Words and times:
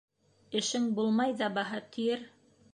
Эшең 0.61 0.87
булмай 1.01 1.37
ҙабаһа, 1.43 1.85
тиер. 1.95 2.29